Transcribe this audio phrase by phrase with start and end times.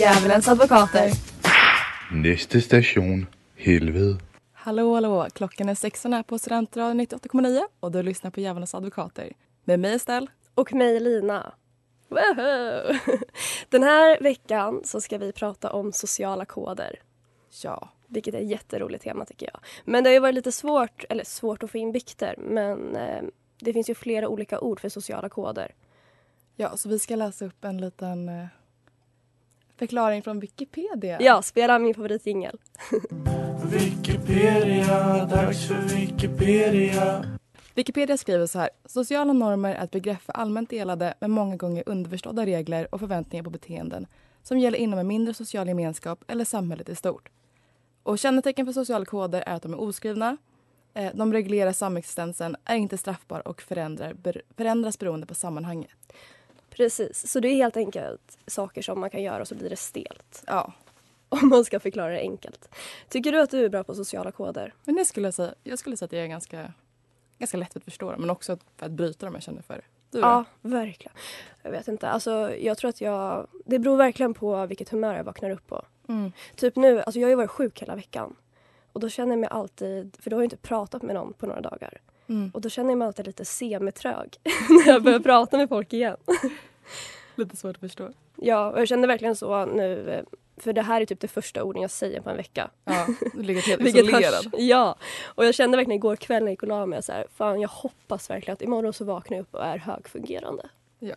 [0.00, 1.10] Djävulens advokater.
[2.12, 3.26] Næste station,
[3.56, 4.18] helvede.
[4.52, 5.26] Hallå, hallå.
[5.34, 9.32] Klockan är 16 här på Studentradion 98,9 och du lyssnar på Djävulens advokater.
[9.64, 10.26] Med mig Estelle.
[10.54, 11.52] Och mig Lina.
[12.08, 12.94] Woho!
[13.68, 17.00] Den här veckan så ska vi prata om sociala koder.
[17.62, 17.88] Ja.
[18.06, 19.60] Vilket är ett jätteroligt tema tycker jag.
[19.84, 22.34] Men det har ju varit lite svårt, eller svårt att få in bikter.
[22.38, 23.22] Men eh,
[23.60, 25.74] det finns ju flera olika ord för sociala koder.
[26.56, 28.46] Ja, så vi ska läsa upp en liten eh,
[29.76, 31.20] förklaring från Wikipedia.
[31.20, 32.58] Ja, spela min favoritjingel.
[33.64, 37.24] Wikipedia, dags för Wikipedia.
[37.74, 38.70] Wikipedia skriver så här.
[38.84, 43.44] Sociala normer är ett begrepp för allmänt delade men många gånger underförstådda regler och förväntningar
[43.44, 44.06] på beteenden
[44.42, 47.28] som gäller inom en mindre social gemenskap eller samhället i stort.
[48.02, 50.36] Och kännetecken för sociala koder är att de är oskrivna,
[50.94, 53.62] eh, de reglerar samexistensen, är inte straffbara och
[54.56, 56.12] förändras beroende på sammanhanget.
[56.76, 59.76] Precis, så det är helt enkelt saker som man kan göra och så blir det
[59.76, 60.44] stelt.
[60.46, 60.72] Ja,
[61.28, 62.68] Om man ska förklara det enkelt.
[63.08, 64.74] Tycker du att du är bra på sociala koder?
[64.84, 65.54] men det skulle jag säga.
[65.62, 66.72] Jag skulle säga att jag är ganska,
[67.38, 69.84] ganska lätt att förstå dem, men också för att bryta dem jag känner för.
[70.10, 70.18] Du?
[70.18, 71.12] Ja, verkligen.
[71.62, 72.08] Jag vet inte.
[72.08, 73.46] Alltså, jag tror att jag...
[73.64, 75.84] Det beror verkligen på vilket humör jag vaknar upp på.
[76.08, 76.32] Mm.
[76.56, 78.36] Typ nu, alltså jag har ju varit sjuk hela veckan.
[78.92, 81.46] Och då känner jag mig alltid, för då har jag inte pratat med någon på
[81.46, 82.00] några dagar.
[82.28, 82.50] Mm.
[82.54, 84.36] Och då känner jag mig alltid lite semitrög
[84.68, 86.16] när jag börjar prata med folk igen.
[87.36, 88.10] Lite svårt att förstå.
[88.36, 90.10] Ja, och jag känner verkligen så nu.
[90.10, 90.24] eh,
[90.62, 92.70] För det här är typ det första orden jag säger på en vecka.
[92.84, 94.34] Ja, du ligger helt isolerad.
[94.44, 97.12] hörs, ja, och jag kände verkligen igår kväll när jag gick och la mig så
[97.12, 100.68] här, fan jag hoppas verkligen att imorgon så vaknar jag upp och är högfungerande.
[100.98, 101.14] Ja.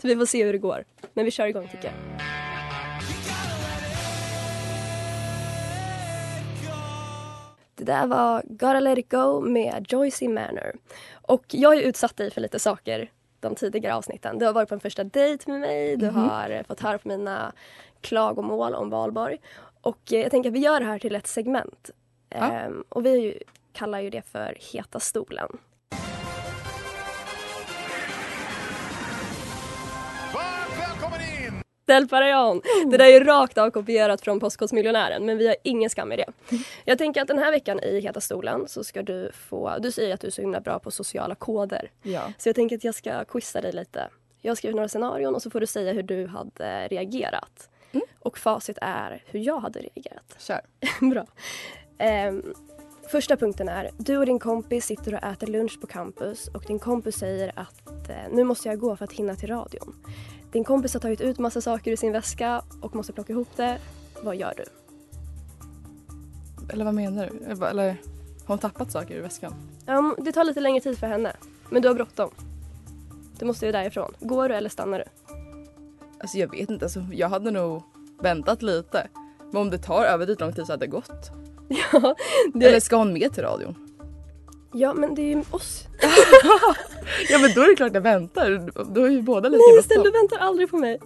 [0.00, 0.84] Så vi får se hur det går.
[1.14, 1.94] Men vi kör igång tycker jag.
[7.84, 10.72] Det där var Gotta Let It Go med Joycey Manor.
[11.22, 14.38] Och jag har ju utsatt dig för lite saker de tidigare avsnitten.
[14.38, 17.08] Du har varit på en första dejt med mig, du har eh, fått höra på
[17.08, 17.52] mina
[18.00, 19.38] klagomål om valborg.
[19.80, 21.90] Och eh, jag tänker att vi gör det här till ett segment.
[22.28, 22.52] Ja.
[22.52, 25.48] Ehm, och vi kallar ju det för Heta stolen.
[31.84, 32.62] Del Parajon.
[32.90, 36.16] Det där är ju rakt av kopierat från Postkodmiljonären men vi har ingen skam i
[36.16, 36.26] det.
[36.84, 40.14] Jag tänker att den här veckan i Heta stolen så ska du få, du säger
[40.14, 41.90] att du är så himla bra på sociala koder.
[42.02, 42.32] ja.
[42.38, 44.08] Så jag tänker att jag ska quizza dig lite.
[44.42, 47.68] Jag har skrivit några scenarion och så får du säga hur du hade reagerat.
[48.18, 50.36] Och facit är hur jag hade reagerat.
[50.38, 50.60] Kör.
[51.10, 51.26] Bra.
[51.98, 52.54] Ehm,
[53.10, 56.78] första punkten är, du och din kompis sitter och äter lunch på campus och din
[56.78, 59.94] kompis säger att eh, nu måste jag gå för att hinna till radion.
[60.54, 63.78] Din kompis har tagit ut massa saker ur sin väska och måste plocka ihop det.
[64.22, 64.64] Vad gör du?
[66.72, 67.66] Eller vad menar du?
[67.66, 67.96] Eller har
[68.46, 69.54] hon tappat saker ur väskan?
[69.86, 71.32] Um, det tar lite längre tid för henne,
[71.70, 72.30] men du har bråttom.
[73.38, 74.14] Du måste ju därifrån.
[74.20, 75.34] Går du eller stannar du?
[76.20, 77.82] Alltså jag vet inte, alltså, jag hade nog
[78.20, 79.08] väntat lite.
[79.52, 81.30] Men om det tar överdrivet lång tid så hade det gått.
[81.68, 82.14] Ja,
[82.54, 83.74] det, Eller ska hon med till radion?
[84.72, 85.84] ja, men det är ju oss.
[87.30, 88.70] Ja men då är det klart jag väntar.
[88.94, 90.98] Då är ju båda lika Nej, Stella, du väntar aldrig på mig.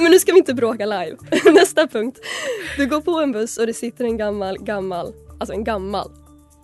[0.00, 1.16] Men nu ska vi inte bråka live.
[1.54, 2.18] Nästa punkt.
[2.76, 6.10] Du går på en buss och det sitter en gammal, gammal, alltså en gammal.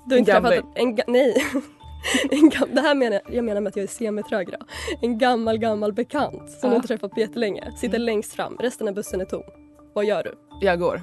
[0.07, 0.73] Du har En inte träffat gamling.
[0.75, 1.45] en, ga- nej.
[2.31, 4.61] En gam, det här menar jag, jag menar med att jag är semitrög idag.
[5.03, 6.69] En gammal, gammal bekant som Ja.
[6.71, 7.73] du inte träffat på jättelänge.
[7.81, 9.43] Sitter längst fram, resten av bussen är tom.
[9.95, 10.35] Vad gör du?
[10.67, 11.03] Jag går.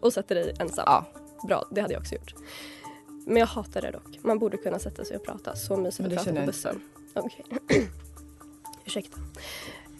[0.00, 0.84] Och sätter dig ensam.
[0.86, 1.04] Ja.
[1.48, 2.34] Bra, det hade jag också gjort.
[3.26, 4.18] Men jag hatar det dock.
[4.22, 5.56] Man borde kunna sätta sig och prata.
[5.56, 6.52] Så mysigt att prata på jag inte
[7.14, 7.44] Okej.
[8.86, 9.18] Ursäkta.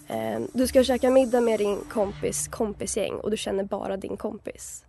[0.07, 4.85] Eh, Du ska käka middag med din kompis kompisgäng och du känner bara din kompis.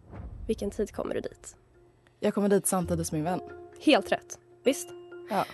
[0.47, 1.57] Vilken tid kommer du dit?
[2.21, 3.41] Jag kommer dit samtidigt som min vän.
[3.81, 4.39] Helt rätt.
[4.65, 4.89] Visst?
[5.31, 5.45] Ja.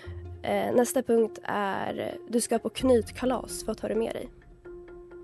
[0.48, 3.64] Eh, Nästa punkt är du ska på knytkalas.
[3.66, 4.28] Vad tar du med dig?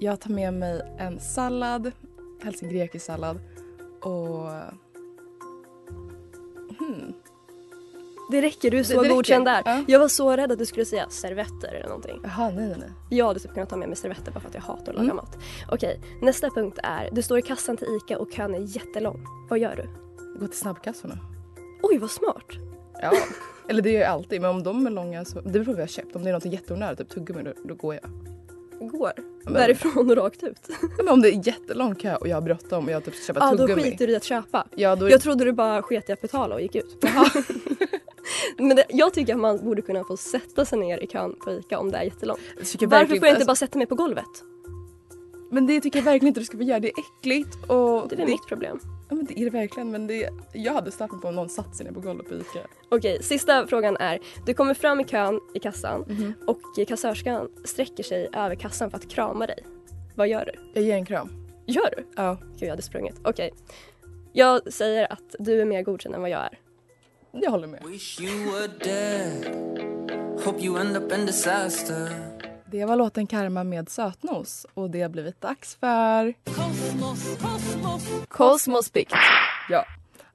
[0.00, 1.92] Jag tar med mig en sallad,
[2.42, 3.38] helst en grekisk sallad
[4.02, 4.48] och...
[6.78, 7.12] Hmm.
[8.30, 9.62] Det räcker, du är så Det- det godkänd där.
[9.64, 9.84] Ja.
[9.88, 12.20] Jag var så rädd att du skulle säga servetter eller någonting.
[12.22, 12.90] Jaha, nej nej nej.
[13.18, 15.00] Jag hade typ kunnat ta med mig servetter bara för att jag hatar att laga
[15.02, 15.16] Mm.
[15.16, 15.38] mat.
[15.68, 19.24] Okej, nästa punkt är du står i kassan till ICA och kön är jättelång.
[19.50, 19.88] Vad gör du?
[20.40, 21.18] Gå till snabbkassorna.
[21.82, 22.46] Oj, vad smart!
[23.02, 23.12] Ja.
[23.68, 25.40] Eller det gör jag alltid, men om de är långa så...
[25.40, 26.16] Det beror på vad jag har köpt.
[26.16, 28.04] Om det är något jätteonödigt, typ tuggummi, då, då går jag.
[28.80, 29.12] Går.
[29.44, 30.68] men- Därifrån och rakt ut.
[30.96, 33.40] Men om det är jättelång kö och jag har bråttom och jag typ ska köpa
[33.46, 33.82] Ja, då tuggummi.
[33.82, 34.66] skiter du i att köpa.
[34.76, 35.10] Ja, då är...
[35.10, 37.04] Jag trodde du bara sket i att betala och gick ut.
[38.58, 41.52] Men det, jag tycker att man borde kunna få sätta sig ner i kön på
[41.52, 42.40] ICA om det är jättelångt.
[42.56, 44.24] Varför får jag inte alltså, bara sätta mig på golvet?
[45.50, 46.80] Men det tycker jag verkligen inte du ska få göra.
[46.80, 48.08] Det är äckligt och...
[48.08, 48.80] Det är väl mitt problem.
[49.08, 49.90] Ja, men det är det verkligen.
[49.90, 50.28] Men det...
[50.52, 52.66] Jag hade stört mig på om någon satt sig ner på golvet på ICA.
[52.88, 54.18] Okej, sista frågan är.
[54.46, 56.34] Du kommer fram i kön i kassan Mhm.
[56.46, 59.58] och kassörskan sträcker sig över kassan för att krama dig.
[60.14, 60.52] Vad gör du?
[60.74, 61.30] Jag ger en kram.
[61.66, 62.06] Gör du?
[62.16, 62.36] Ja.
[62.52, 63.14] Gud, jag hade sprungit.
[63.24, 63.50] Okej.
[64.32, 66.58] Jag säger att du är mer godkänd än vad jag är.
[67.32, 67.80] Jag håller med.
[72.70, 76.34] Det var låten Karma med sötnos och det har blivit dags för...
[78.28, 79.12] Kosmospikt.
[79.68, 79.84] Ja.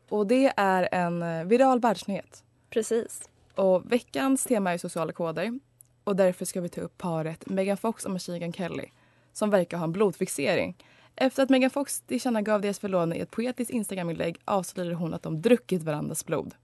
[0.09, 2.43] Och det är en eh, viral världsnyhet.
[2.69, 3.29] Precis.
[3.55, 5.59] Och veckans tema är sociala koder.
[6.03, 8.85] Och därför ska vi ta upp paret Megan Fox och Machine Kelly
[9.33, 10.77] som verkar ha en blodfixering.
[11.15, 15.41] Efter att Megan Fox tillkännagav deras förlovning i ett poetiskt Instagram-inlägg avslöjade hon att de
[15.41, 16.55] druckit varandras blod.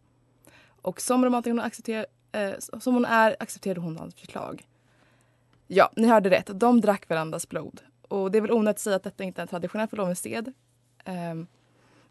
[0.81, 4.65] Och som romantiker hon accepter, eh, som hon är accepterade hon hans förslag.
[5.71, 6.49] Ja, ni hörde rätt.
[6.53, 7.81] De drack varandras blod.
[8.01, 10.53] Och det är väl onödigt att säga att detta inte är en traditionell förlovningssed.
[11.05, 11.47] Ehm,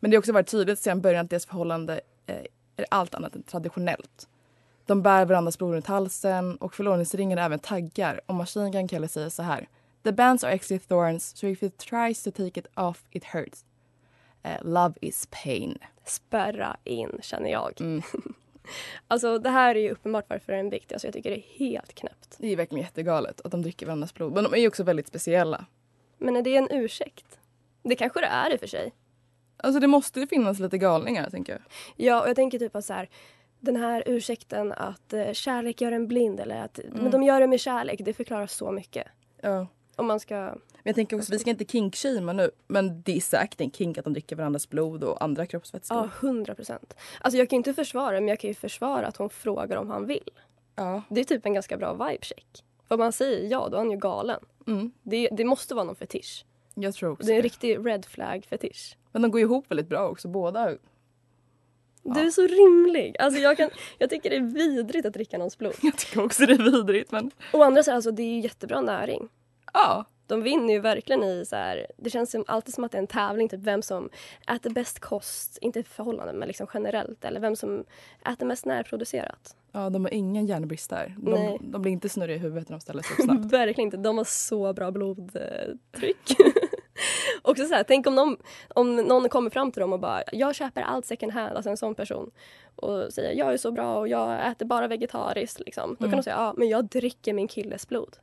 [0.01, 2.37] men det har också varit tydligt sedan början att deras förhållande eh,
[2.77, 4.29] är allt annat än traditionellt.
[4.87, 8.21] De bär varandras blod runt halsen och förlovningsringen även taggar.
[8.27, 9.69] Och Machine Gun Kelly säger så här.
[10.03, 13.65] The bands are actually thorns, so if it tries to take it off it hurts.
[14.43, 15.79] Eh, love is pain.
[16.05, 17.81] Spärra in, känner jag.
[17.81, 18.03] Mm.
[19.09, 20.95] Alltså, det här är ju uppenbart varför den är viktig.
[20.95, 22.37] Alltså, jag tycker det är helt knäppt.
[22.39, 24.33] Det är verkligen jättegalet att de dricker varandras blod.
[24.33, 25.65] Men de är ju också väldigt speciella.
[26.19, 27.39] Men är det en ursäkt?
[27.83, 28.93] Det kanske det är i och för sig.
[29.57, 31.63] Alltså det måste ju finnas lite galningar tänker jag.
[31.97, 33.09] Ja, och jag tänker typ att så här,
[33.61, 37.47] den här ursäkten att eh, kärlek gör en blind eller att men de gör det
[37.47, 39.07] med kärlek, det förklarar så mycket.
[39.41, 39.67] Ja.
[39.99, 40.35] Om man ska...
[40.35, 43.99] Men jag tänker också, vi ska inte kinkshamea nu, men det är säkert en kink
[43.99, 45.99] att de dricker varandras blod och andra kroppsvätskor.
[45.99, 46.95] Ja, hundra procent.
[47.21, 49.91] Alltså jag kan ju inte försvara men jag kan ju försvara att hon frågar om
[49.91, 50.31] han vill.
[50.75, 51.03] Ja.
[51.09, 52.65] Det är typ en ganska bra vibe-check.
[52.89, 54.41] För om man säger ja, då är han ju galen.
[54.67, 56.45] Mm, Det, det måste vara någon fetisch.
[56.75, 57.47] jag tror också Det är en det.
[57.47, 58.97] riktig red flag-fetisch.
[59.13, 60.75] Men de går ihop väldigt bra också, båda.
[62.03, 63.17] Du är så rimlig.
[63.19, 65.75] Alltså jag, kan, jag tycker det är vidrigt att dricka någons blod.
[65.83, 68.81] Jag tycker också det är vidrigt men Å andra sidan, alltså, det är ju jättebra
[68.81, 69.29] näring.
[69.75, 70.05] Ja.
[70.27, 73.03] De vinner ju verkligen i så här, det känns som, alltid som att det är
[73.03, 74.11] en tävling, typ vem som
[74.49, 77.85] äter bäst kost, inte i förhållanden men liksom generellt, eller vem som
[78.33, 79.57] äter mest närproducerat.
[79.73, 81.17] Ja, de har ingen järnbrist där.
[81.19, 81.59] Nej.
[81.61, 83.53] De, de blir inte snurriga i huvudet när de ställer sig upp snabbt.
[83.53, 86.37] verkligen inte, de har så bra blodtryck.
[87.43, 88.37] Också så här, tänk om, de,
[88.69, 91.77] om någon kommer fram till dem och bara “jag köper allt second hand”, alltså en
[91.77, 92.31] sån person
[92.77, 95.61] och säger “jag är så bra och jag äter bara vegetariskt”.
[95.61, 95.97] Liksom.
[95.99, 98.17] Då kan de säga “ja, men jag dricker min killes blod”.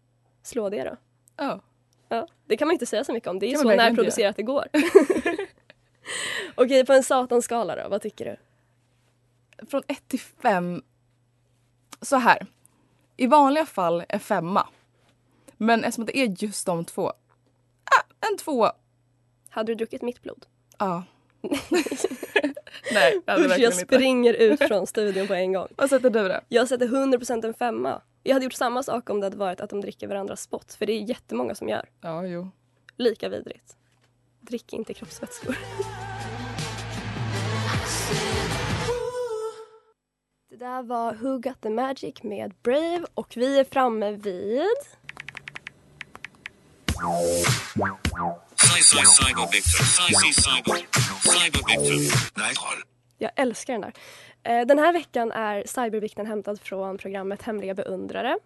[0.44, 0.96] Slå det då.
[1.38, 1.62] Ja.
[2.10, 3.40] Ja, det kan man inte säga så mycket om.
[3.40, 4.68] Det är Kan så närproducerat det går.
[6.56, 8.36] Okej, på en satanskala då, vad tycker du?
[9.66, 10.84] Från 1 till 5.
[12.02, 12.46] Så här.
[13.18, 14.68] I vanliga fall en femma.
[15.58, 17.08] Men eftersom det är just de två.
[17.84, 18.74] Ah, en tvåa.
[19.50, 20.46] Hade du druckit mitt blod?
[20.78, 21.04] Ja.
[22.94, 23.86] Nej, det hade Usch, verkligen jag inte.
[23.86, 25.68] springer ut från studion på en gång.
[25.76, 26.40] Vad sätter du då?
[26.50, 28.02] Jag sätter 100% en femma.
[28.27, 30.74] Jag hade gjort samma sak om det hade varit att de dricker varandras spott.
[30.74, 31.89] För det är jättemånga som gör.
[32.01, 32.50] Ja, jo.
[32.98, 33.77] Lika vidrigt.
[34.41, 35.58] Drick inte kroppsvätskor.
[40.50, 44.62] Det där var Who Got The Magic med Brave och vi är framme vid...
[53.17, 53.94] Jag älskar den där.
[54.46, 58.38] Eh, den här veckan är cybervikten hämtad från programmet Hemliga beundrare.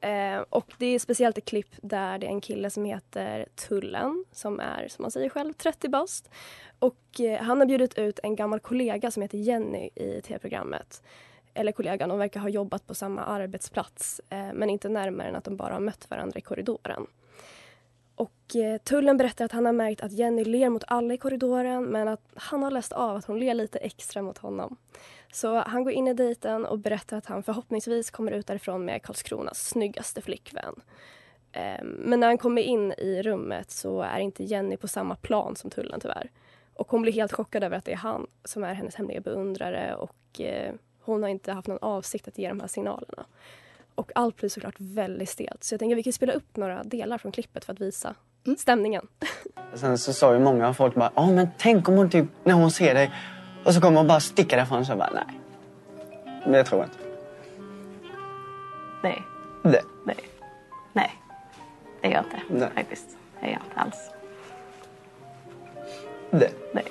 [0.00, 4.24] Eh, och det är speciellt ett klipp där det är en kille som heter Tullen
[4.32, 6.30] som är, som man säger själv, 30 bast.
[6.78, 11.02] Och eh, han har bjudit ut en gammal kollega som heter Jenny i tv-programmet.
[11.54, 15.44] Eller kollegan, de verkar ha jobbat på samma arbetsplats eh, men inte närmare än att
[15.44, 17.06] de bara har mött varandra i korridoren.
[18.14, 21.84] Och eh, Tullen berättar att han har märkt att Jenny ler mot alla i korridoren
[21.84, 24.76] men att han har läst av att hon ler lite extra mot honom.
[25.32, 29.02] Så han går in i dejten och berättar att han förhoppningsvis kommer ut därifrån med
[29.02, 30.74] Karlskronas snyggaste flickvän.
[31.52, 35.56] Eh, men när han kommer in i rummet så är inte Jenny på samma plan
[35.56, 36.30] som Tullen tyvärr.
[36.74, 39.94] Och hon blir helt chockad över att det är han som är hennes hemliga beundrare
[39.94, 43.24] och eh, hon har inte haft någon avsikt att ge de här signalerna.
[43.94, 45.64] Och allt blir såklart väldigt stelt.
[45.64, 48.14] Så jag tänker att vi kan spela upp några delar från klippet för att visa
[48.58, 49.06] stämningen.
[49.74, 52.70] Sen så sa ju många folk bara, ja men tänk om hon typ, när hon
[52.70, 53.10] ser dig
[53.64, 55.40] och så kommer hon bara sticka därifrån så bara, nej.
[56.44, 56.96] Men jag tror inte.
[59.02, 59.22] Nej.
[59.62, 59.82] Det.
[60.04, 60.16] Nej.
[60.92, 61.10] Nej.
[62.00, 62.70] Det gör jag inte nej.
[62.74, 63.16] faktiskt.
[63.40, 64.10] Det gör jag inte alls.
[66.30, 66.52] Det.
[66.74, 66.84] Nej.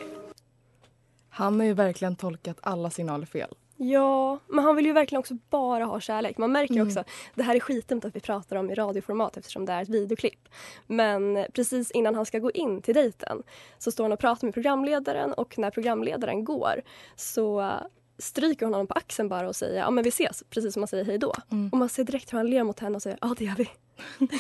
[1.29, 3.55] Han har ju verkligen tolkat alla signaler fel.
[3.81, 6.37] Ja, men han vill ju verkligen också bara ha kärlek.
[6.37, 6.87] Man märker Mm.
[6.87, 7.03] också,
[7.35, 10.49] det här är skitdumt att vi pratar om i radioformat eftersom det är ett videoklipp.
[10.87, 13.43] Men precis innan han ska gå in till dejten
[13.77, 16.81] så står han och pratar med programledaren och när programledaren går
[17.15, 17.71] så
[18.17, 20.87] stryker hon honom på axeln bara och säger ja men vi ses, precis som man
[20.87, 21.33] säger hej då.
[21.51, 21.69] Mm.
[21.71, 23.69] Och man ser direkt hur han ler mot henne och säger ja det gör vi.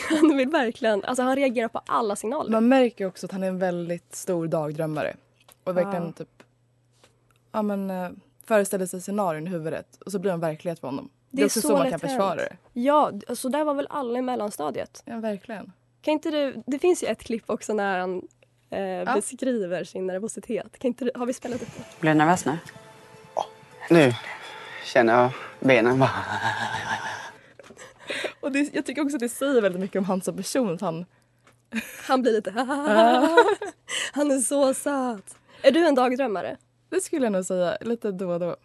[0.19, 2.51] han vill verkligen, alltså han reagerar på alla signaler.
[2.51, 5.15] Man märker också att han är en väldigt stor dagdrömmare.
[5.63, 6.11] Och verkligen Ja.
[6.11, 6.43] typ
[7.51, 7.89] ja, men,
[8.49, 11.09] föreställer sig scenarion i huvudet och så blir de verklighet för honom.
[11.31, 12.57] Det är, också så, man kan försvara det.
[12.73, 15.03] Ja, så där var väl alla i mellanstadiet.
[15.05, 15.71] Ja, verkligen.
[16.01, 18.27] Kan inte du, det finns ju ett klipp också när han
[18.69, 20.79] eh, beskriver sin nervositet.
[20.79, 21.83] Kan inte du, har vi spelat upp det?
[21.99, 22.57] Blir du nervös nu?
[23.89, 24.13] Nu
[24.85, 26.11] känner jag benen bara...
[28.39, 30.77] Och det, jag tycker också att det säger väldigt mycket om han som person.
[30.81, 31.05] Han,
[32.07, 32.51] Han blir lite
[34.13, 35.35] Han är så söt.
[35.61, 36.57] Är du en dagdrömmare?
[36.89, 38.55] Det skulle jag nog säga lite då och då.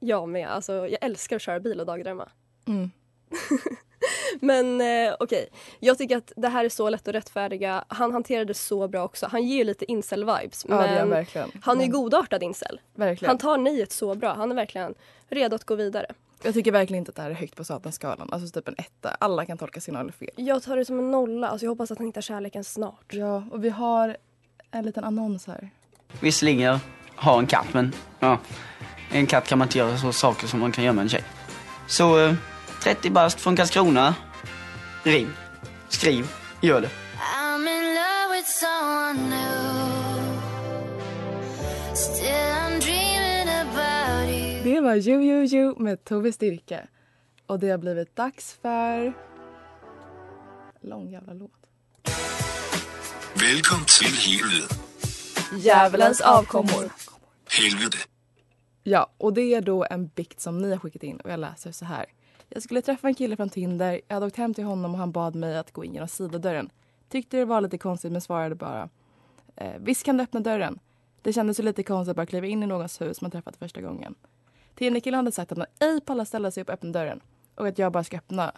[0.00, 0.48] Jag med.
[0.48, 2.28] Alltså, jag älskar att köra bil och dagdrömma.
[2.66, 2.90] Mm.
[4.40, 5.48] Men eh, okej,
[5.80, 7.84] jag tycker att det här är så lätt att rättfärdiga.
[7.88, 9.26] Han hanterade det så bra också.
[9.26, 10.66] Han ger ju lite incel-vibes.
[10.68, 11.50] Ja, det är han men verkligen.
[11.62, 12.80] han är ju Men- godartad incel.
[12.94, 13.28] Verkligen.
[13.30, 14.34] Han tar nejet så bra.
[14.34, 14.94] Han är verkligen
[15.28, 16.06] redo att gå vidare.
[16.42, 18.28] Jag tycker verkligen inte att det här är högt på Satanskalan.
[18.32, 19.08] Alltså typ en etta.
[19.20, 20.30] Alla kan tolka signaler fel.
[20.36, 21.48] Jag tar det som en nolla.
[21.48, 23.14] Alltså, jag hoppas att han hittar kärleken snart.
[23.14, 24.16] Ja, och vi har
[24.70, 25.70] en liten annons här.
[26.20, 26.78] Visserligen
[27.24, 28.38] har en katt, men ja.
[29.10, 31.24] En katt kan man inte göra så saker som man kan göra med en tjej.
[31.86, 32.34] Så eh,
[32.82, 34.14] 30 bast från Karlskrona.
[35.02, 35.28] Ring.
[35.88, 36.28] Skriv.
[36.60, 36.90] Gör det.
[37.18, 39.94] I'm in love with someone new.
[41.94, 44.74] Still I'm dreaming about you.
[44.74, 46.86] Det var You You You med Tove Styrke.
[47.46, 49.12] Och det har blivit dags för...
[50.80, 51.50] Lång jävla låt.
[53.34, 54.68] Velkommen til helvede.
[55.52, 56.90] Djävulens avkommor.
[57.58, 57.98] Helvete.
[58.82, 61.72] Ja, och det är då en bikt som ni har skickat in och jag läser
[61.72, 62.06] så här.
[62.48, 64.00] Jag skulle träffa en kille från Tinder.
[64.08, 66.70] Jag hade åkt hem till honom och han bad mig att gå in genom sidodörren.
[67.08, 68.88] Tyckte det var lite konstigt men svarade bara.
[69.56, 70.78] Eh, Visst kan du öppna dörren.
[71.22, 73.80] Det kändes ju lite konstigt att bara kliva in i någons hus man träffat första
[73.80, 74.14] gången.
[74.74, 77.20] Tinderkillen hade sagt att han ej pallar ställa sig upp och öppna dörren
[77.54, 78.52] och att jag bara ska öppna.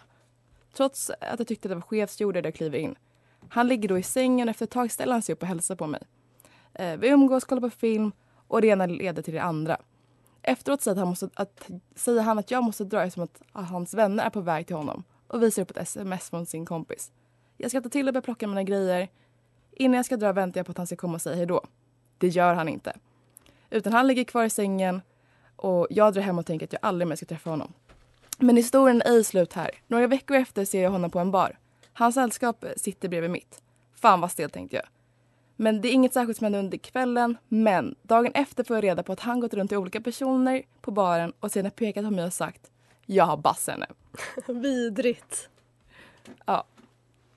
[0.73, 2.95] Trots att jag tyckte det var skevt så gjorde jag det och kliver in.
[3.49, 5.75] Han ligger då i sängen och efter ett tag ställer han sig upp och hälsar
[5.75, 6.01] på mig.
[6.73, 8.11] Eh, vi umgås, kollar på film
[8.47, 9.77] och det ena leder till det andra.
[10.41, 13.93] Efteråt säger han, måste, att, säger han att jag måste dra eftersom att att hans
[13.93, 17.11] vänner är på väg till honom och visar upp ett sms från sin kompis.
[17.57, 19.09] Jag skrattar till och börjar plocka mina grejer.
[19.71, 21.61] Innan jag ska dra väntar jag på att han ska komma och säga hejdå.
[22.17, 22.93] Det gör han inte.
[23.69, 25.01] Utan han ligger kvar i sängen
[25.55, 27.73] och jag drar hem och tänker att jag aldrig mer ska träffa honom.
[28.37, 29.71] Men historien är ej slut här.
[29.87, 31.59] Några veckor efter ser jag honom på en bar.
[31.93, 33.61] Hans sällskap sitter bredvid mitt.
[33.95, 34.85] Fan vad stelt tänkte jag.
[35.59, 37.37] Men det är inget särskilt som händer under kvällen.
[37.47, 40.91] Men dagen efter får jag reda på att han gått runt till olika personer på
[40.91, 42.71] baren och sedan pekat på mig och sagt
[43.09, 43.87] jag har bass henne.
[44.47, 45.49] Vidrigt.
[46.45, 46.63] Ja.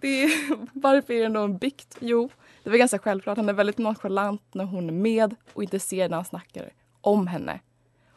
[0.00, 0.30] Det är,
[0.72, 1.96] varför är det ändå en bikt?
[2.00, 2.30] Jo,
[2.62, 3.36] det var ganska självklart.
[3.36, 7.26] Han är väldigt nonchalant när hon är med och inte ser när han snackar om
[7.26, 7.60] henne.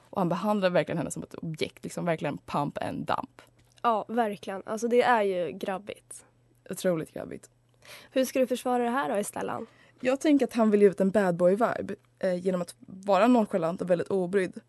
[0.10, 3.42] Och han behandlar verkligen henne som ett objekt, liksom verkligen pump and dump.
[3.82, 4.64] Ja, verkligen.
[4.66, 6.26] Alltså det är ju grabbigt.
[6.70, 7.50] Otroligt grabbigt.
[8.12, 9.68] Hur ska du försvara det här då, Estellan?
[10.06, 13.82] Jag tänker att han vill ge ut en bad boy-vibe eh, genom att vara nonchalant
[13.82, 14.60] och väldigt obrydd.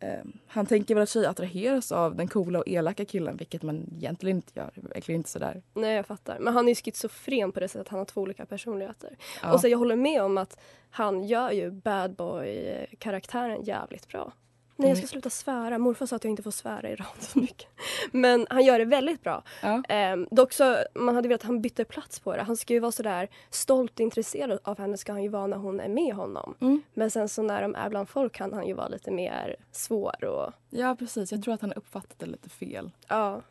[0.00, 3.88] Eh, han tänker väl att tjejer attraheras av den coola och elaka killen, vilket man
[3.96, 4.70] egentligen inte gör.
[4.74, 5.62] Verkligen inte sådär.
[5.74, 6.38] Nej, jag fattar.
[6.38, 9.16] Men han är ju schizofren på det sättet att han har två olika personligheter.
[9.42, 9.52] Ja.
[9.52, 10.60] Och så jag håller med om att
[10.90, 14.32] han gör ju bad boy-karaktären jävligt bra.
[14.80, 15.08] Nej, jag ska Mm.
[15.08, 15.78] sluta svära.
[15.78, 17.68] Morfar sa att jag inte får svära i radio så mycket.
[18.12, 19.42] Men han gör det väldigt bra.
[19.62, 19.82] Ja.
[19.88, 22.42] Ehm, dock så, man hade velat att han bytte plats på det.
[22.42, 25.80] Han ska ju vara sådär stolt intresserad av henne ska han ju vara när hon
[25.80, 26.54] är med honom.
[26.60, 26.82] Mm.
[26.94, 30.24] Men sen så när de är bland folk kan han ju vara lite mer svår
[30.24, 31.32] och Ja, precis.
[31.32, 32.90] Jag tror att han uppfattat det lite fel.
[33.08, 33.42] ja,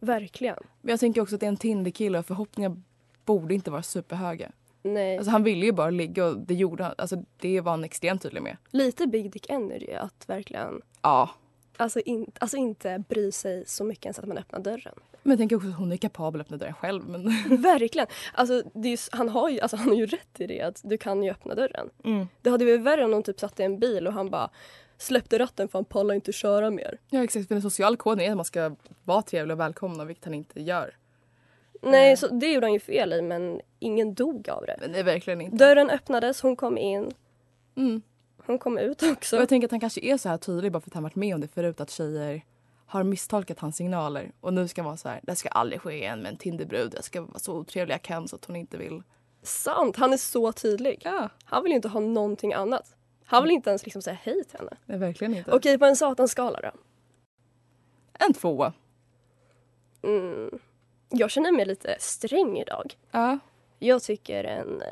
[0.00, 0.58] verkligen.
[0.80, 2.76] Men jag tänker också att det är en Tinder-kille och förhoppningar
[3.24, 4.50] borde inte vara superhöga.
[4.82, 5.16] Nej.
[5.16, 6.94] Alltså han ville ju bara ligga och det gjorde han.
[6.98, 8.56] Alltså det var han extremt tydlig med.
[8.70, 11.30] Lite big dick energy att verkligen Ja.
[11.76, 14.94] Alltså, in, alltså inte bry sig så mycket ens att man öppnar dörren.
[15.22, 17.08] Men jag tänker också att hon är kapabel att öppna dörren själv.
[17.08, 17.22] Men...
[17.62, 18.06] Verkligen.
[18.34, 21.22] Alltså, ju, han, har ju, alltså, han har ju rätt i det att du kan
[21.22, 21.90] ju öppna dörren.
[22.04, 22.28] Mm.
[22.42, 24.50] Det hade varit värre om någon typ satt i en bil och han bara
[24.98, 26.98] släppte ratten för han pallar inte köra mer.
[27.10, 30.24] Ja exakt, för den sociala koden är att man ska vara trevlig och välkomna vilket
[30.24, 30.96] han inte gör.
[31.82, 34.76] Nej, så det gjorde han ju fel i men ingen dog av det.
[34.80, 35.56] Men det är verkligen inte.
[35.56, 37.10] Dörren öppnades, hon kom in.
[37.76, 38.02] Mm.
[38.46, 39.36] Hon kom ut Och också.
[39.36, 41.34] jag tänker att han kanske är så här tydlig bara för att han varit med
[41.34, 42.42] om det förut att tjejer
[42.86, 46.20] har misstolkat hans signaler och nu ska vara så här, det ska aldrig ske igen
[46.20, 46.92] med en Tinderbrud.
[46.94, 49.02] Jag ska vara så otrevlig jag kan så att hon inte vill.
[49.42, 51.02] Sant, han är så tydlig.
[51.04, 51.28] Ja.
[51.44, 52.96] Han vill ju inte ha någonting annat.
[53.24, 54.76] Han vill inte ens liksom säga hej till henne.
[54.86, 55.52] Nej, verkligen inte.
[55.52, 56.70] Okej, på en satanskala då?
[58.26, 58.72] En tvåa.
[60.02, 60.58] Mm.
[61.12, 62.94] Jag känner mig lite sträng idag.
[63.10, 63.38] Ja.
[63.78, 64.82] Jag tycker en...
[64.82, 64.86] eh,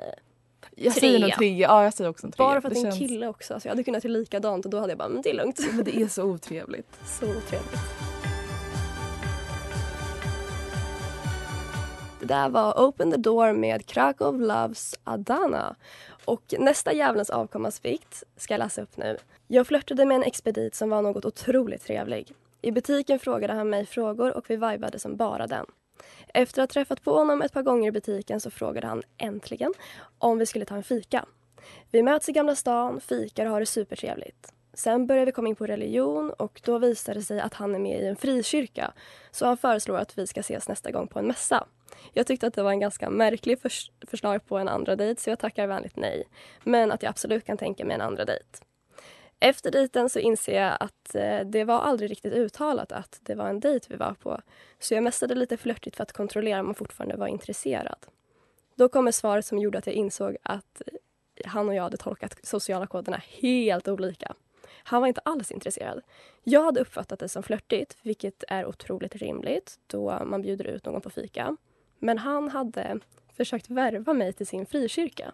[0.77, 1.37] Jag säger nog Trea.
[1.39, 1.49] trea.
[1.69, 2.47] Ja, jag säger också en trea.
[2.47, 3.55] Bara för att det är en känns- kille också.
[3.55, 5.61] Alltså jag hade kunnat till likadant och då hade jag bara, men det är lugnt.
[5.73, 6.99] Men det är så otrevligt.
[7.21, 7.81] Så otrevligt.
[12.21, 15.77] Det där var Open the Door med Krakow Loves Adana.
[16.25, 19.17] Och nästa Djävulens avkommas vikt ska jag läsa upp nu.
[19.49, 22.33] Jag flörtade med en expedit som var något otroligt trevlig.
[22.63, 25.67] I butiken frågade han mig frågor och vi vibade som bara den.
[26.35, 29.75] Efter att ha träffat på honom ett par gånger i butiken så frågade han äntligen
[30.19, 31.25] om vi skulle ta en fika.
[31.91, 34.53] Vi möts i Gamla stan, fikar och har det supertrevligt.
[34.75, 37.79] Sen börjar vi komma in på religion och då visar det sig att han är
[37.79, 38.93] med i en frikyrka.
[39.31, 41.67] Så han föreslår att vi ska ses nästa gång på en mässa.
[42.13, 45.31] Jag tyckte att det var en ganska märklig förs- förslag på en andra dejt så
[45.31, 46.25] jag tackar vänligt nej.
[46.65, 48.45] Men att jag absolut kan tänka mig en andra dejt.
[49.43, 53.49] Efter dejten så inser jag att eh, det var aldrig riktigt uttalat att det var
[53.49, 54.41] en dejt vi var på.
[54.79, 58.07] Så jag messade lite flörtigt för att kontrollera om han fortfarande var intresserad.
[58.75, 62.39] Då kommer svaret som gjorde att jag insåg att eh, han och jag hade tolkat
[62.43, 64.35] sociala koderna helt olika.
[64.83, 66.03] Han var inte alls intresserad.
[66.45, 71.01] Jag hade uppfattat det som flörtigt, vilket är otroligt rimligt då man bjuder ut någon
[71.01, 71.57] på fika.
[71.99, 72.99] Men han hade
[73.37, 75.33] försökt värva mig till sin frikyrka.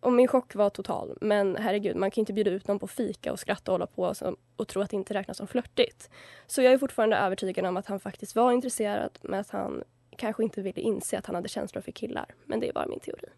[0.00, 1.18] Och min chock var total.
[1.20, 4.14] Men herregud, man kan inte bjuda ut någon på fika och skratta och hålla på
[4.14, 6.10] som, och tro att det inte räknas som flörtigt.
[6.46, 9.82] Så jag är fortfarande övertygad om att han faktiskt var intresserad men att han
[10.16, 12.34] kanske inte ville inse att han hade känslor för killar.
[12.44, 13.28] Men det är bara min teori.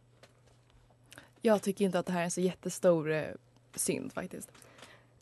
[1.41, 3.25] Jag tycker inte att det här är en så jättestor eh,
[3.75, 4.51] synd faktiskt.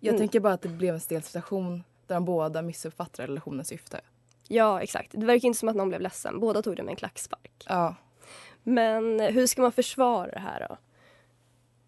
[0.01, 0.19] Jag Mm.
[0.21, 4.01] tänker bara att det blev en stel situation där de båda missuppfattar relationens syfte.
[4.49, 5.13] Ja, exakt.
[5.13, 6.41] Det verkar inte som att någon blev ledsen.
[6.41, 7.65] Båda tog det med en klackspark.
[7.69, 7.95] Ja.
[8.63, 10.77] Men hur ska man försvara det här då?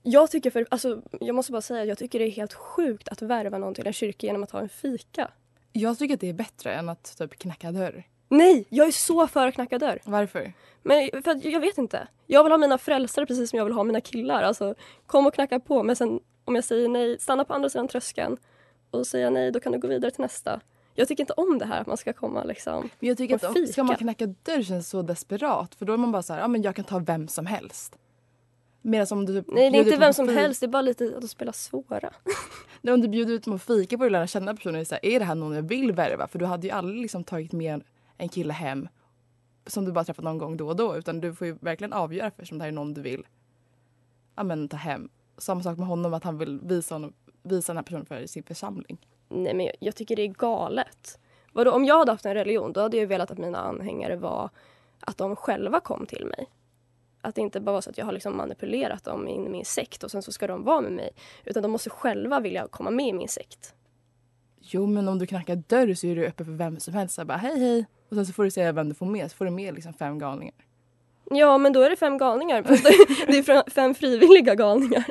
[0.02, 3.22] Jag tycker för, alltså, jag måste bara säga jag tycker det är helt sjukt att
[3.22, 5.30] värva någon till en kyrka genom att ha en fika.
[5.72, 8.04] Jag tycker att det är bättre än att typ knacka dörr.
[8.28, 10.00] Nej, jag är så för att knacka dörr.
[10.04, 10.52] Varför?
[10.82, 12.08] Men för att, jag vet inte.
[12.26, 14.42] Jag vill ha mina frälsare precis som jag vill ha mina killar.
[14.42, 14.74] Alltså,
[15.06, 15.82] kom och knacka på.
[15.82, 18.36] Men sen om jag säger nej, stanna på andra sidan tröskeln.
[18.90, 20.60] Och säger jag nej, då kan du gå vidare till nästa.
[20.94, 23.46] Jag tycker inte om det här att man ska komma liksom Men jag tycker på
[23.46, 23.72] att fika.
[23.72, 25.74] ska man knacka dörr känns så desperat.
[25.74, 27.96] För då är man bara så här, ja men jag kan ta vem som helst.
[28.82, 30.60] Medan om du typ Nej, det är inte vem som på helst.
[30.60, 32.10] Det är bara lite att de spelar svåra.
[32.80, 34.86] Nej, om du bjuder ut dem att fika du lära känna personen.
[34.86, 36.28] Så här, är det här någon jag vill värva?
[36.28, 37.82] För du hade ju aldrig liksom tagit med
[38.16, 38.88] en kille hem
[39.66, 40.96] som du bara träffat någon gång då och då.
[40.96, 43.24] Utan du får ju verkligen avgöra först om det här är någon du vill
[44.40, 45.08] ja, men, ta hem.
[45.38, 47.12] Samma sak med honom, att han vill visa, honom,
[47.42, 48.98] visa den här personen för sin församling.
[49.28, 51.18] Nej, men jag, jag tycker det är galet.
[51.52, 54.50] Vadå, om jag hade haft en religion då hade jag velat att mina anhängare var
[55.00, 56.46] att de själva kom till mig.
[57.20, 59.64] Att det inte bara var så att jag har liksom manipulerat dem in i min
[59.64, 61.10] sekt och sen så ska de vara med mig.
[61.44, 63.74] Utan de måste själva vilja komma med i min sekt.
[64.60, 67.14] Jo, men om du knackar dörr så är du öppen för vem som helst.
[67.14, 67.86] Så bara, hej, hej.
[68.08, 69.30] Och sen så får du säga vem du får med.
[69.30, 70.54] Så får du med liksom fem galningar.
[71.30, 72.62] Ja, men då är det fem galningar.
[72.62, 75.04] Det- är fem frivilliga galningar.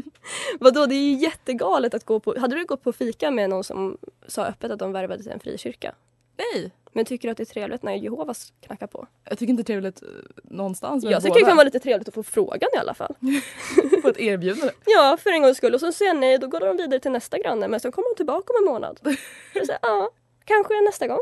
[0.60, 2.34] Vadå, det är ju jättegalet att gå på...
[2.38, 5.40] Hade du gått på fika med någon som sa öppet att de värvade till en
[5.40, 5.94] frikyrka?
[6.40, 6.72] Nej.
[6.92, 9.06] Men tycker du att det är trevligt när Jehovas knackar på?
[9.24, 10.08] Jag tycker inte det är trevligt eh,
[10.44, 11.04] någonstans.
[11.04, 13.14] Jag tycker det kan vara lite trevligt att få frågan i alla fall.
[14.02, 14.72] Få ett erbjudande.
[14.86, 15.74] Ja, för en gångs skull.
[15.74, 17.68] Och så säger jag nej, då går de vidare till nästa granne.
[17.68, 19.00] Men sen kommer de tillbaka om en månad.
[19.54, 20.10] Jag säger, ja,
[20.44, 21.20] kanske nästa gång.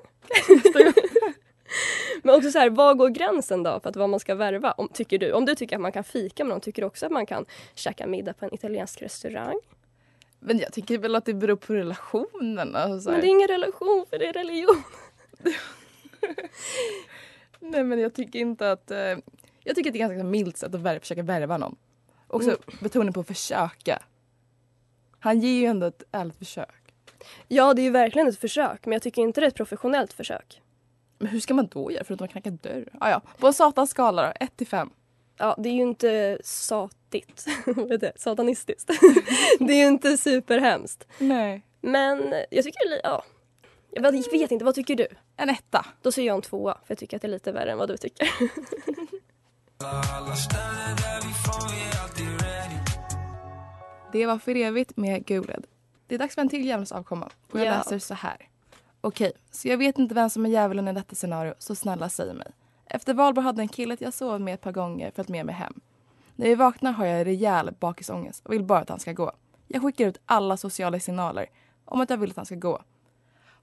[2.23, 4.73] men också så här, var går gränsen då för att vad man ska värva?
[4.73, 5.33] Om, tycker du?
[5.33, 7.47] Om du tycker att man kan fika med någon, tycker du också att man kan
[7.75, 9.61] käka middag på en italiensk restaurang?
[10.41, 12.77] Men jag tycker väl att det beror på relationen.
[12.77, 13.11] Alltså, så.
[13.11, 14.83] Men det är ingen relation, för det är religion.
[17.61, 18.91] Nej men jag tycker inte att...
[18.91, 18.99] Eh,
[19.65, 21.77] jag tycker att det är ganska milt sätt att vär- försöka värva någon.
[22.27, 22.61] Också Mm.
[22.81, 24.03] betoning på försöka.
[25.21, 26.95] Han ger ju ändå ett ärligt försök.
[27.49, 30.13] Ja, det är ju verkligen ett försök, men jag tycker inte det är ett professionellt
[30.13, 30.63] försök.
[31.19, 32.89] Men hur ska man då göra förutom att knacka dörr?
[33.01, 33.21] Ah, ja.
[33.39, 34.91] På en satans skala då, 1 till 5.
[35.37, 37.47] Ja, det är ju inte satigt.
[38.17, 38.89] Satanistiskt.
[39.59, 41.07] det är ju inte superhemskt.
[41.19, 41.63] Nej.
[41.81, 43.25] Men jag tycker ja.
[44.03, 45.07] Jag vet, jag vet inte, vad tycker du?
[45.37, 45.87] En etta.
[46.03, 47.89] Då säger jag en tvåa, för jag tycker att det är lite värre än vad
[47.89, 48.29] du tycker.
[54.13, 55.67] Det var för evigt med Guled.
[56.07, 57.29] Det är dags för en till djävulens avkomma.
[57.53, 57.71] Och jag Ja.
[57.71, 58.49] läser så här.
[59.01, 62.35] Okej, så jag vet inte vem som är djävulen i detta scenario, så snälla säg
[62.35, 62.53] mig.
[62.87, 65.81] Efter valborg hade en kille jag sov med ett par gånger följt med mig hem.
[66.37, 69.33] När jag vaknar har jag rejäl bakisångest och vill bara att han ska gå.
[69.67, 71.47] Jag skickar ut alla sociala signaler
[71.85, 72.83] om att jag vill att han ska gå.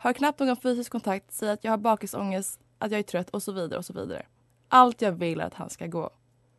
[0.05, 3.43] Har knappt någon fysisk kontakt, säger att jag har bakisångest, att jag är trött och
[3.43, 4.25] så vidare och så vidare.
[4.67, 6.09] Allt jag vill är att han ska gå.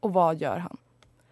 [0.00, 0.76] Och vad gör han?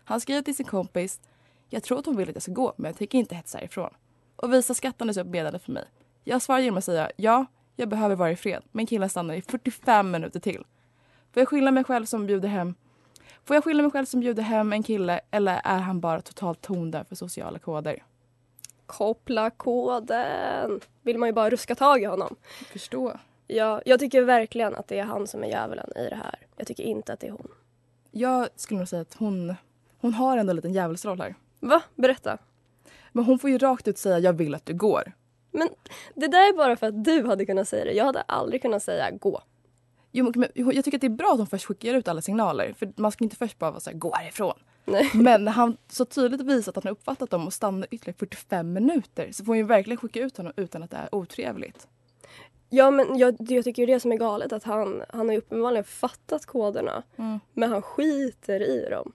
[0.05, 1.20] Han skriver till sin kompis.
[1.68, 3.90] Jag tror att hon vill att jag ska gå, men jag tänker inte hetsa ifrån.
[4.37, 5.85] Och visar skattandes upp meddelandet för mig.
[6.24, 7.46] Jag svarar genom att säga ja,
[7.77, 10.64] jag behöver vara i fred, men killen stannar i 45 minuter till.
[11.33, 12.74] Får jag skylla mig själv som bjuder hem
[13.44, 16.61] Får jag skylla mig själv som bjuder hem en kille eller är han bara totalt
[16.61, 18.03] tondöv för sociala koder?
[18.87, 20.81] Koppla koden!
[21.03, 22.37] Vill man ju bara ruska tag i honom.
[22.73, 23.12] Förstå.
[23.47, 26.38] Ja, jag tycker verkligen att det är han som är djävulen i det här.
[26.57, 27.49] Jag tycker inte att det är hon.
[28.11, 29.55] Jag skulle nog säga att hon,
[30.01, 31.35] hon har ändå en liten djävulsroll här.
[31.61, 31.83] Va?
[31.94, 32.38] Berätta.
[33.12, 35.12] Men hon får ju rakt ut säga jag vill att du går.
[35.51, 35.68] Men
[36.14, 37.92] det där är bara för att du hade kunnat säga det.
[37.92, 39.42] Jag hade aldrig kunnat säga gå.
[40.12, 42.75] Jo, men jag tycker att det är bra att hon först skickar ut alla signaler.
[42.79, 44.59] För man ska inte först bara vara så här, gå härifrån.
[44.85, 45.11] Nej.
[45.14, 49.44] Men han så tydligt visar att han uppfattat dem och stannar ytterligare 45 minuter så
[49.44, 51.88] får hon ju verkligen skicka ut honom utan att det är otrevligt.
[52.70, 55.85] Ja, men jag, jag tycker det som är galet att han, han har ju uppenbarligen
[55.85, 57.03] fattat koderna.
[57.16, 57.40] Mm.
[57.53, 59.12] Men han skiter i dem.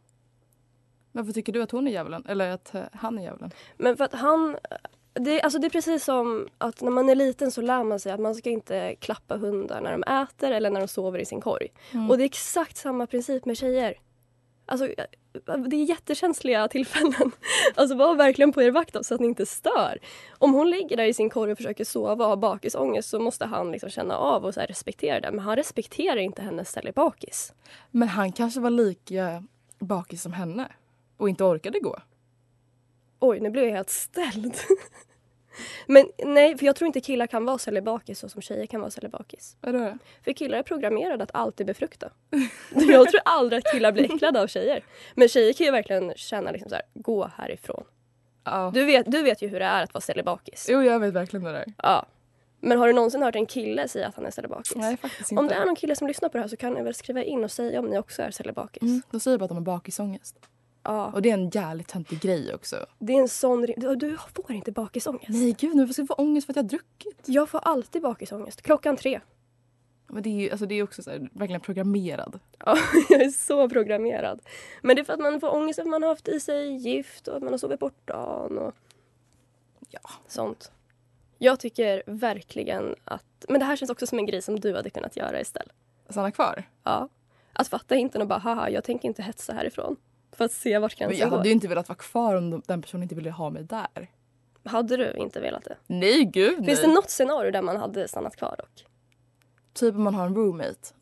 [1.11, 2.25] Varför tycker du att hon är djävulen?
[2.27, 3.51] Eller att eh, han är djävulen?
[3.77, 4.57] Men för att han...
[5.13, 8.11] Det, alltså det är precis som att när man är liten så lär man sig
[8.11, 11.41] att man ska inte klappa hundar när de äter eller när de sover i sin
[11.41, 11.67] korg.
[11.91, 12.09] Mm.
[12.09, 13.95] Och det är exakt samma princip med tjejer.
[14.65, 14.89] Alltså,
[15.45, 17.31] det är jättekänsliga tillfällen.
[17.75, 19.99] Alltså var verkligen på er vakt så att ni inte stör.
[20.37, 23.45] Om hon ligger där i sin korg och försöker sova och har bakisångest så måste
[23.45, 25.31] han liksom känna av och respektera det.
[25.31, 27.53] Men han respekterar inte hennes ställe bakis.
[27.91, 29.43] Men han kanske var lika
[29.79, 30.67] bakis som henne
[31.17, 31.99] och inte orkade gå.
[33.19, 34.55] Oj, nu blev jag helt ställd.
[35.87, 38.91] Men nej, för jag tror inte killar kan vara cellibakis så som tjejer kan vara
[38.91, 39.57] cellibakis.
[39.61, 39.97] Vadå?
[40.23, 42.09] För killar är programmerade att alltid befrukta.
[42.75, 44.83] jag tror aldrig att killar blir äcklade av tjejer.
[45.15, 47.83] Men tjejer kan ju verkligen känna liksom så här, gå härifrån.
[48.43, 48.71] Ja.
[48.73, 50.67] Du, vet, du vet ju hur det är att vara cellibakis.
[50.69, 51.65] Jo, jag vet verkligen det där.
[51.77, 52.05] Ja.
[52.61, 54.75] Men har du någonsin hört en kille säga att han är cellibakis?
[54.75, 55.41] Nej, faktiskt inte.
[55.41, 57.23] Om det är någon kille som lyssnar på det här så kan ni väl skriva
[57.23, 58.81] in och säga om ni också är cellibakis.
[58.81, 60.35] Mm, de säger bara att de har bakisångest.
[60.89, 61.11] Ja.
[61.13, 62.85] Och det är en jävligt töntig grej också.
[62.99, 63.61] Det är en sån...
[63.77, 65.29] Du, får inte bakisångest.
[65.29, 67.21] Nej gud, nu ska jag få ångest för att jag har druckit.
[67.25, 68.61] Jag får alltid bakisångest.
[68.61, 69.21] Klockan tre.
[70.07, 72.39] Men det är ju alltså, det är också så här, verkligen programmerad.
[72.65, 72.77] Ja,
[73.09, 74.41] jag är så programmerad.
[74.81, 76.75] Men det är för att man får ångest för att man har haft i sig
[76.75, 78.73] gift och att man har sovit bort dagen och
[79.89, 80.09] ja.
[80.27, 80.71] sånt.
[81.37, 83.45] Jag tycker verkligen att...
[83.49, 85.73] Men det här känns också som en grej som du hade kunnat göra istället.
[86.09, 86.63] Stanna kvar?
[86.83, 87.09] Ja.
[87.53, 89.95] Att fatta inte och bara haha, jag tänker inte hetsa härifrån.
[90.39, 91.37] För att se vart gränsen jag går.
[91.37, 94.07] hade ju inte velat vara kvar om de- den personen inte ville ha mig där.
[94.65, 95.77] Hade du inte velat det?
[95.87, 96.87] Nej gud Finns nej.
[96.87, 98.85] det något scenario där man hade stannat kvar dock?
[99.73, 100.93] Typ om man har en roommate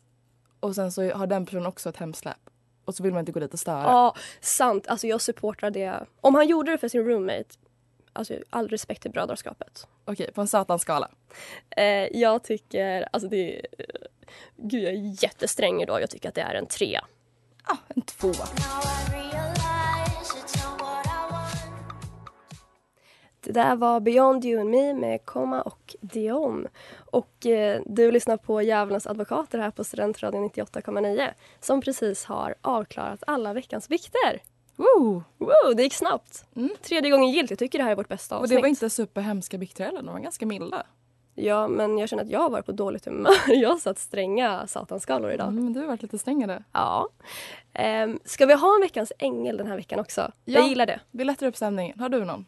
[0.60, 2.36] och sen så har den personen också ett hemsläp
[2.84, 3.82] och så vill man inte gå dit och störa.
[3.82, 4.86] Ja, sant.
[4.88, 6.06] Alltså jag supportar det.
[6.20, 7.44] Om han gjorde det för sin roommate,
[8.12, 9.86] alltså all respekt till brödraskapet.
[10.04, 11.10] Okej, på en satanskala.
[11.76, 11.84] Eh,
[12.18, 13.66] jag tycker, alltså det är...
[14.56, 16.02] Gud, jag är jättesträng idag.
[16.02, 17.00] Jag tycker att det är en tre.
[17.68, 18.32] Ah, en två.
[23.40, 26.66] Det där var Beyond You and Me med Komma och Dion.
[27.10, 31.28] Och eh, du lyssnar på Djävulens advokater här på Studentradion 98,9
[31.60, 34.42] som precis har avklarat alla veckans vikter.
[34.76, 35.22] Woo!
[35.38, 36.44] Wow, det gick snabbt.
[36.82, 37.50] Tredje gången gillt.
[37.50, 38.56] Jag tycker det här är vårt bästa Och avsnitt.
[38.58, 40.86] det var inte superhemska bikter heller, de var ganska milda.
[41.40, 43.32] Ja, men jag känner att jag har varit på dåligt humör.
[43.48, 45.48] Jag har satt stränga satanskalor idag.
[45.48, 46.64] Mm, men du har varit lite strängare.
[46.72, 47.08] Ja.
[48.04, 50.32] Um, ska vi ha en veckans ängel den här veckan också?
[50.44, 51.00] Jag gillar det.
[51.10, 52.00] Vi lättar upp stämningen.
[52.00, 52.46] Har du någon?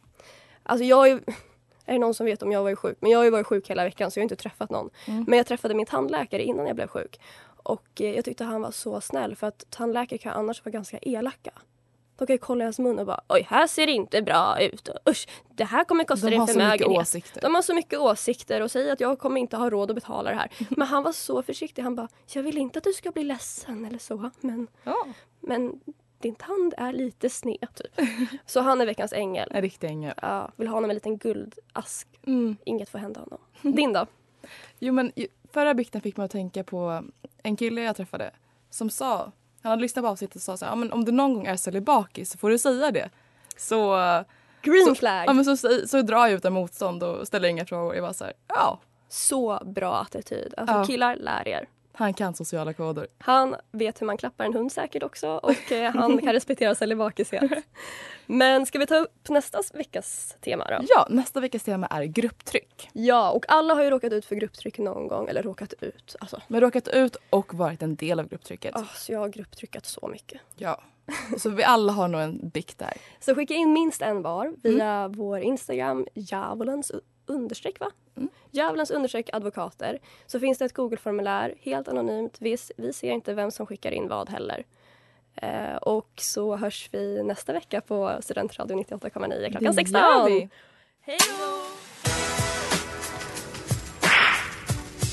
[0.63, 1.15] Alltså jag är,
[1.87, 2.97] är det någon som vet om jag var sjuk?
[3.01, 4.91] Men jag har ju varit sjuk hela veckan så jag har inte träffat någon.
[5.07, 5.25] Mm.
[5.29, 7.21] Men jag träffade min tandläkare innan jag blev sjuk.
[7.63, 10.99] Och eh, jag tyckte han var så snäll för att tandläkare kan annars vara ganska
[11.03, 11.53] elaka.
[12.21, 14.61] De kan ju kolla i hans mun och bara oj här ser det inte bra
[14.61, 14.89] ut.
[14.89, 17.39] Och, Usch, det här kommer kosta dig en förmögenhet.
[17.43, 20.31] De har så mycket åsikter och säger att jag kommer inte ha råd att betala
[20.31, 20.51] det här.
[20.69, 21.83] Men han var så försiktig.
[21.83, 24.31] Han bara jag vill inte att du ska bli ledsen eller så.
[24.41, 25.07] Men, Ja.
[25.41, 25.81] men
[26.19, 28.07] din tand är lite sned typ.
[28.47, 29.49] Så han är veckans ängel.
[29.51, 30.15] En riktig ängel.
[30.23, 32.09] Ja, vill ha honom en liten guldask.
[32.27, 32.57] Mm.
[32.65, 33.39] Inget får hända honom.
[33.63, 34.07] Din då?
[34.79, 35.13] Jo men
[35.53, 37.03] förra bikten fick mig att tänka på
[37.43, 38.31] en kille jag träffade
[38.71, 41.13] som sa, han hade lyssnat på avsnittet och sa så här, ja, men om du
[41.13, 43.11] någon gång är celibakis så får du säga det.
[43.57, 43.97] Så,
[44.63, 45.25] Green så, flag.
[45.29, 47.95] Ja, men så, så, så drar jag utan motstånd och ställer inga frågor.
[47.95, 48.79] Jag var så här, ja.
[49.09, 50.55] Så bra attityd.
[50.57, 50.85] Alltså Ja.
[50.85, 51.69] killar, lär er.
[51.93, 53.07] Han kan sociala koder.
[53.19, 57.51] Han vet hur man klappar en hund säkert också och eh, han kan respektera celibakishet.
[58.27, 60.85] Men ska vi ta upp nästa veckas tema då?
[60.89, 62.91] Ja, nästa veckas tema är grupptryck.
[62.93, 65.29] Ja, och alla har ju råkat ut för grupptryck någon gång.
[65.29, 66.17] Eller råkat ut.
[66.21, 68.77] Alltså, Men råkat ut och varit en del av grupptrycket.
[68.77, 70.41] oh, så jag har grupptryckat så mycket.
[70.57, 70.81] Ja.
[71.39, 72.93] Så vi alla har nog en bikt där.
[73.21, 76.93] Så skicka in minst en var via vår Instagram, djävulens
[77.31, 77.91] understreck va?
[78.51, 79.99] Djävulens understreck advokater.
[80.27, 82.37] Så finns det ett Google-formulär, helt anonymt.
[82.41, 84.65] Vi, vi ser inte vem som skickar in vad heller.
[85.35, 90.01] Eh, och så hörs vi nästa vecka på Studentradion 98,9 klockan Det 16.
[90.01, 90.49] gör vi.
[91.01, 91.19] Hej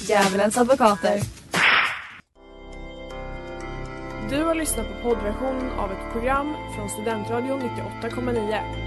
[0.08, 1.19] Djävulens advokater.
[4.30, 8.87] Du har lyssnat på poddversion av ett program från Studentradion 98,9.